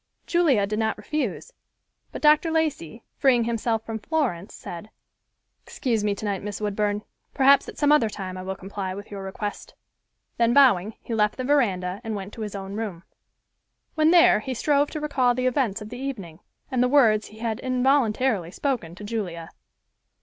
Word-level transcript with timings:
Julia 0.25 0.65
did 0.65 0.79
not 0.79 0.97
refuse, 0.97 1.51
but 2.11 2.23
Dr. 2.23 2.49
Lacey, 2.49 3.03
freeing 3.17 3.43
himself 3.43 3.85
from 3.85 3.99
Florence, 3.99 4.55
said, 4.55 4.89
"Excuse 5.63 6.03
me 6.03 6.15
tonight, 6.15 6.41
Miss 6.41 6.59
Woodburn. 6.59 7.03
Perhaps 7.35 7.69
at 7.69 7.77
some 7.77 7.91
other 7.91 8.09
time 8.09 8.35
I 8.35 8.41
will 8.41 8.55
comply 8.55 8.95
with 8.95 9.11
your 9.11 9.21
request," 9.21 9.75
then 10.37 10.55
bowing, 10.55 10.95
he 11.03 11.13
left 11.13 11.37
the 11.37 11.43
veranda 11.43 12.01
and 12.03 12.15
went 12.15 12.33
to 12.33 12.41
his 12.41 12.55
own 12.55 12.73
room. 12.73 13.03
When 13.93 14.09
there 14.09 14.39
he 14.39 14.55
strove 14.55 14.89
to 14.89 14.99
recall 14.99 15.35
the 15.35 15.45
events 15.45 15.81
of 15.83 15.89
the 15.89 15.99
evening, 15.99 16.39
and 16.71 16.81
the 16.81 16.87
words 16.87 17.27
he 17.27 17.37
had 17.37 17.59
involuntarily 17.59 18.49
spoken 18.49 18.95
to 18.95 19.03
Julia. 19.03 19.51